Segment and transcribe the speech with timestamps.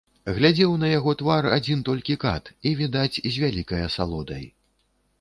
[0.37, 4.45] Глядзеў на яго твар адзін толькі кат, і, відаць, з вялікай асалодай.